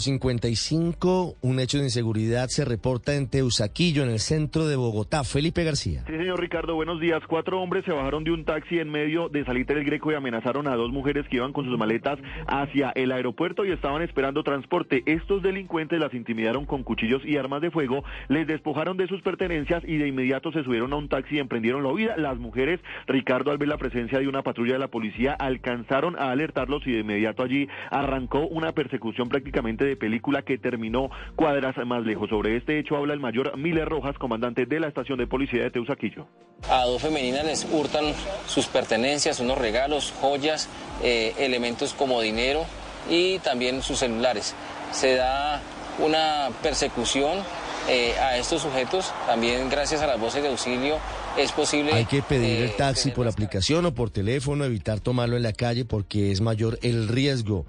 55, 0.00 1.36
un 1.40 1.60
hecho 1.60 1.78
de 1.78 1.84
inseguridad 1.84 2.48
se 2.48 2.64
reporta 2.64 3.14
en 3.14 3.28
Teusaquillo, 3.28 4.02
en 4.02 4.10
el 4.10 4.20
centro 4.20 4.66
de 4.66 4.76
Bogotá. 4.76 5.24
Felipe 5.24 5.64
García. 5.64 6.04
Sí, 6.06 6.16
señor 6.16 6.40
Ricardo, 6.40 6.74
buenos 6.74 7.00
días. 7.00 7.22
Cuatro 7.28 7.60
hombres 7.60 7.84
se 7.84 7.92
bajaron 7.92 8.24
de 8.24 8.30
un 8.30 8.44
taxi 8.44 8.78
en 8.78 8.90
medio 8.90 9.28
de 9.28 9.44
Salita 9.44 9.74
del 9.74 9.84
Greco 9.84 10.12
y 10.12 10.14
amenazaron 10.14 10.68
a 10.68 10.76
dos 10.76 10.92
mujeres 10.92 11.26
que 11.28 11.36
iban 11.36 11.52
con 11.52 11.64
sus 11.64 11.78
maletas 11.78 12.18
hacia 12.46 12.90
el 12.94 13.12
aeropuerto 13.12 13.64
y 13.64 13.72
estaban 13.72 14.02
esperando 14.02 14.42
transporte. 14.42 15.02
Estos 15.06 15.42
delincuentes 15.42 15.98
las 16.00 16.14
intimidaron 16.14 16.66
con 16.66 16.82
cuchillos 16.82 17.22
y 17.24 17.36
armas 17.36 17.62
de 17.62 17.70
fuego, 17.70 18.04
les 18.28 18.46
despojaron 18.46 18.96
de 18.96 19.08
sus 19.08 19.22
pertenencias 19.22 19.82
y 19.86 19.96
de 19.96 20.08
inmediato 20.08 20.52
se 20.52 20.64
subieron 20.64 20.92
a 20.92 20.96
un 20.96 21.08
taxi 21.08 21.36
y 21.36 21.38
emprendieron 21.38 21.82
la 21.82 21.90
huida. 21.90 22.16
Las 22.16 22.38
mujeres, 22.38 22.80
Ricardo, 23.06 23.50
al 23.50 23.58
ver 23.58 23.68
la 23.68 23.78
presencia 23.78 24.18
de 24.18 24.28
una 24.28 24.42
patrulla 24.42 24.74
de 24.74 24.78
la 24.78 24.88
policía, 24.88 25.32
alcanzaron 25.32 26.16
a 26.18 26.30
alertarlos 26.30 26.86
y 26.86 26.92
de 26.92 27.00
inmediato 27.00 27.42
allí 27.42 27.68
arrancó 27.90 28.46
una 28.46 28.72
persecución 28.72 29.28
prácticamente 29.28 29.83
de 29.84 29.96
película 29.96 30.42
que 30.42 30.58
terminó 30.58 31.10
cuadras 31.36 31.76
más 31.86 32.04
lejos. 32.04 32.30
Sobre 32.30 32.56
este 32.56 32.78
hecho 32.78 32.96
habla 32.96 33.14
el 33.14 33.20
mayor 33.20 33.56
Miller 33.56 33.88
Rojas, 33.88 34.16
comandante 34.18 34.66
de 34.66 34.80
la 34.80 34.88
estación 34.88 35.18
de 35.18 35.26
policía 35.26 35.62
de 35.62 35.70
Teusaquillo. 35.70 36.26
A 36.70 36.84
dos 36.84 37.02
femeninas 37.02 37.44
les 37.44 37.68
hurtan 37.70 38.04
sus 38.46 38.66
pertenencias, 38.66 39.40
unos 39.40 39.58
regalos, 39.58 40.12
joyas, 40.20 40.68
eh, 41.02 41.34
elementos 41.38 41.94
como 41.94 42.20
dinero 42.20 42.64
y 43.10 43.38
también 43.40 43.82
sus 43.82 43.98
celulares. 43.98 44.54
Se 44.92 45.14
da 45.14 45.60
una 45.98 46.48
persecución 46.62 47.38
eh, 47.88 48.14
a 48.18 48.38
estos 48.38 48.62
sujetos, 48.62 49.12
también 49.26 49.68
gracias 49.68 50.00
a 50.00 50.06
las 50.06 50.18
voces 50.18 50.42
de 50.42 50.48
auxilio 50.48 50.96
es 51.36 51.52
posible... 51.52 51.92
Hay 51.92 52.06
que 52.06 52.22
pedir 52.22 52.62
el 52.62 52.70
eh, 52.70 52.74
taxi 52.76 53.10
por 53.10 53.26
aplicación 53.26 53.84
o 53.86 53.94
por 53.94 54.10
teléfono, 54.10 54.64
evitar 54.64 55.00
tomarlo 55.00 55.36
en 55.36 55.42
la 55.42 55.52
calle 55.52 55.84
porque 55.84 56.30
es 56.30 56.40
mayor 56.40 56.78
el 56.82 57.08
riesgo. 57.08 57.66